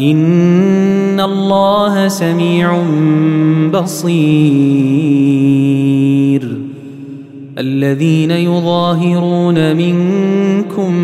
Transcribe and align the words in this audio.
إن 0.00 1.20
الله 1.20 2.08
سميع 2.08 2.82
بصير 3.72 4.18
الذين 7.58 8.30
يظاهرون 8.30 9.76
منكم 9.76 10.94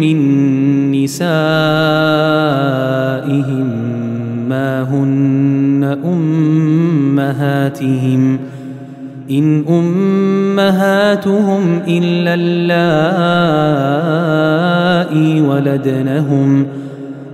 من 0.00 0.18
نسائهم 0.92 1.32
ما 4.48 4.82
هن 4.82 5.98
أمهاتهم 7.24 8.38
إن 9.30 9.64
أمهاتهم 10.58 11.62
إلا 11.88 12.34
اللائي 12.34 12.70
ولدنهم 15.40 16.64
ۖ 16.64 16.66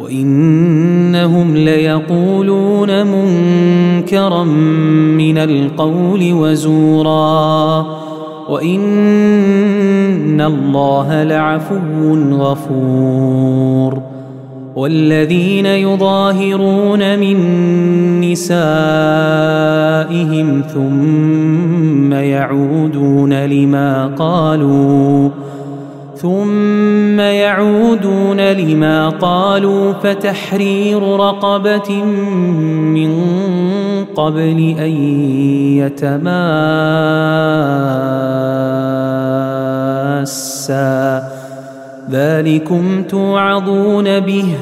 وإنهم 0.00 1.56
ليقولون 1.56 3.06
منكرا 3.06 4.44
من 5.14 5.38
القول 5.38 6.32
وزورا 6.32 7.86
وإن 8.48 8.80
الله 10.40 11.22
لعفو 11.22 12.14
غفور 12.32 14.02
والذين 14.76 15.66
يظاهرون 15.66 17.18
من 17.18 17.40
نسائهم 18.20 18.62
ثم 20.74 22.12
يعودون 22.12 23.32
لما 23.46 24.06
قالوا 24.06 25.30
ثم 26.22 27.20
يعودون 27.20 28.40
لما 28.40 29.08
قالوا 29.08 29.92
فتحرير 29.92 31.02
رقبة 31.02 32.04
من 32.04 33.12
قبل 34.16 34.74
أن 34.78 34.90
يتماسا. 35.80 36.30
ذلكم 42.10 43.02
توعظون 43.02 44.20
به 44.20 44.54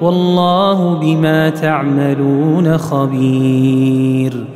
والله 0.00 0.94
بما 0.94 1.50
تعملون 1.50 2.78
خبير. 2.78 4.55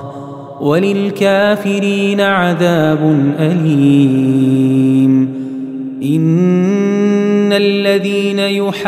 وللكافرين 0.61 2.21
عذاب 2.21 3.33
أليم. 3.39 5.11
إن 6.03 7.53
الذين 7.53 8.39
يحادون 8.39 8.81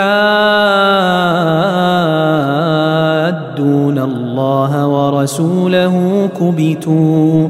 الله 3.99 4.87
ورسوله 4.87 6.29
كبتوا 6.39 7.47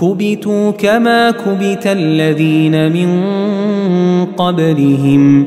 كبتوا 0.00 0.70
كما 0.70 1.30
كبت 1.30 1.86
الذين 1.86 2.92
من 2.92 3.08
قبلهم. 4.36 5.46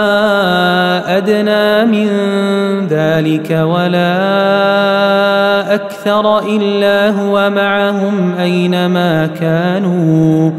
ادنى 1.23 1.91
من 1.91 2.07
ذلك 2.87 3.51
ولا 3.51 4.13
أكثر 5.73 6.39
إلا 6.39 7.09
هو 7.21 7.49
معهم 7.49 8.33
أينما 8.39 9.27
كانوا. 9.27 10.51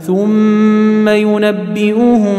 ثم 0.00 1.08
ينبئهم 1.08 2.36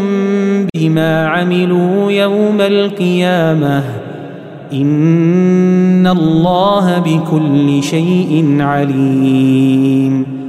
بما 0.75 1.27
عملوا 1.27 2.11
يوم 2.11 2.61
القيامة. 2.61 3.83
إن 4.73 6.07
الله 6.07 6.99
بكل 6.99 7.83
شيء 7.83 8.57
عليم. 8.59 10.48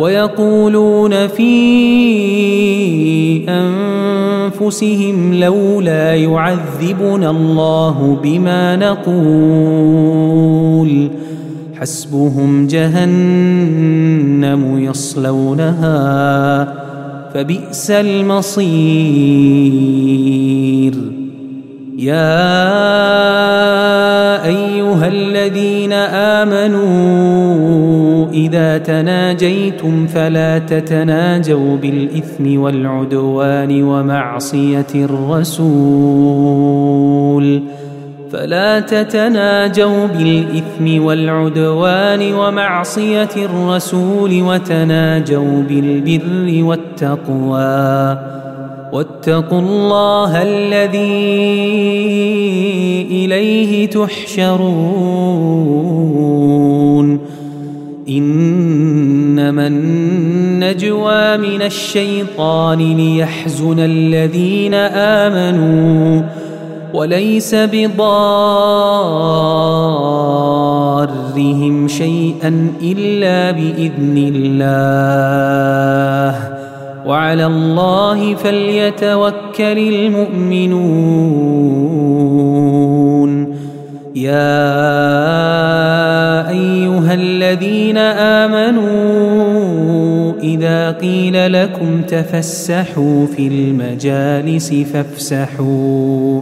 ويقولون 0.00 1.26
في 1.26 1.50
أنفسهم 3.48 5.34
لولا 5.34 6.14
يعذبنا 6.14 7.30
الله 7.30 8.18
بما 8.22 8.76
نقول 8.76 9.90
حسبهم 11.80 12.66
جهنم 12.66 13.10
يصلونها 14.78 16.00
فبئس 17.34 17.90
المصير 17.90 18.60
يا 21.98 22.90
أيها 24.44 25.08
الذين 25.08 25.92
آمنوا 26.42 27.60
إذا 28.32 28.78
تناجيتم 28.78 30.06
فلا 30.06 30.58
تتناجوا 30.58 31.76
بالإثم 31.76 32.60
والعدوان 32.60 33.82
ومعصية 33.82 34.86
الرسول 34.94 36.60
فلا 38.32 38.80
تتناجوا 38.80 40.06
بالإثم 40.06 41.04
والعدوان 41.04 42.34
ومعصية 42.34 43.28
الرسول 43.36 44.42
وتناجوا 44.42 45.62
بالبر 45.68 46.64
والتقوى 46.64 48.18
واتقوا 48.92 49.60
الله 49.60 50.42
الذي 50.42 51.00
إليه 53.10 53.86
تحشرون. 53.86 55.20
إنما 58.08 59.66
النجوى 59.66 61.36
من 61.36 61.62
الشيطان 61.62 62.96
ليحزن 62.96 63.78
الذين 63.78 64.74
آمنوا 64.74 66.22
وليس 66.94 67.54
بضارهم 67.54 67.98
شيئا 71.88 72.72
إلا 72.82 73.50
بإذن 73.50 74.32
الله. 74.34 76.49
وعلى 77.06 77.46
الله 77.46 78.34
فليتوكل 78.34 79.78
المؤمنون. 79.78 81.00
يا 84.14 84.60
أيها 86.48 87.14
الذين 87.14 87.96
آمنوا 88.48 89.60
إذا 90.42 90.90
قيل 90.90 91.52
لكم 91.52 92.02
تفسحوا 92.02 93.26
في 93.36 93.46
المجالس 93.46 94.74
فافسحوا. 94.74 96.40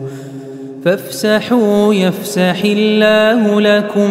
فافسحوا 0.84 1.94
يفسح 1.94 2.62
الله 2.64 3.60
لكم. 3.60 4.10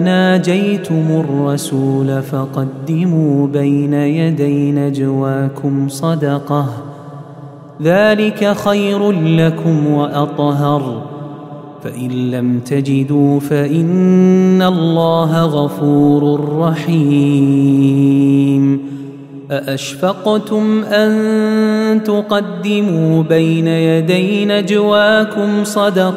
ناجيتم 0.00 1.04
الرسول 1.10 2.22
فقدموا 2.22 3.46
بين 3.46 3.94
يدي 3.94 4.72
نجواكم 4.72 5.88
صدقة. 5.88 6.66
ذلك 7.82 8.56
خير 8.56 9.12
لكم 9.12 9.86
وأطهر. 9.86 11.02
فإن 11.84 12.30
لم 12.30 12.60
تجدوا 12.60 13.40
فإن 13.40 14.62
الله 14.62 15.44
غفور 15.44 16.50
رحيم. 16.58 18.16
أأشفقتم 19.50 20.82
أن 20.84 22.02
تقدموا 22.04 23.22
بين 23.22 23.68
يدي 23.68 24.44
نجواكم 24.44 25.64
صدقات؟ 25.64 26.16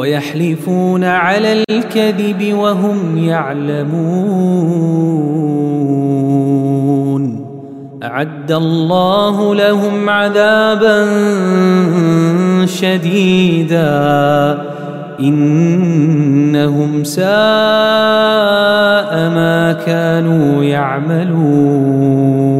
ويحلفون 0.00 1.04
على 1.04 1.64
الكذب 1.70 2.54
وهم 2.54 3.18
يعلمون. 3.18 3.90
أعد 8.02 8.52
الله 8.52 9.54
لهم 9.54 10.10
عذابا 10.10 11.06
شديدا. 12.66 13.90
إنهم 15.20 17.04
ساء 17.04 17.24
ما 19.30 19.76
كانوا 19.86 20.64
يعملون. 20.64 22.59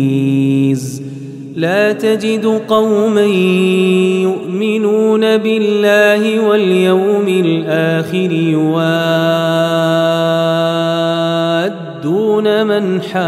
لا 1.61 1.93
تجد 1.93 2.61
قوما 2.67 3.25
يؤمنون 4.21 5.37
بالله 5.37 6.39
واليوم 6.39 7.27
الآخر 7.27 8.31
يوادون 8.31 8.87
من 12.67 13.01
حاد 13.01 13.21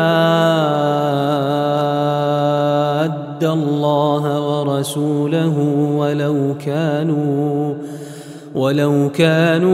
الله 3.44 4.24
ورسوله 4.50 5.58
ولو 5.98 6.56
كانوا 6.66 7.74
ولو 8.56 9.10
كانوا 9.10 9.74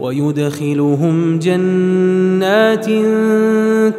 ويدخلهم 0.00 1.38
جنات 1.38 2.86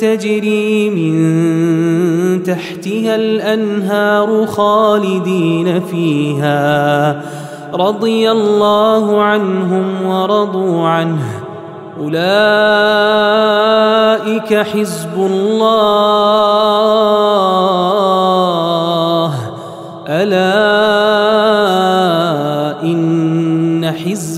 تجري 0.01 0.89
من 0.89 2.43
تحتها 2.43 3.15
الأنهار 3.15 4.45
خالدين 4.45 5.79
فيها. 5.79 7.21
رضي 7.73 8.31
الله 8.31 9.21
عنهم 9.21 10.05
ورضوا 10.05 10.87
عنه. 10.87 11.43
أولئك 11.99 12.17
حزب 14.53 15.13
الله. 15.15 15.57
ألا 20.07 20.77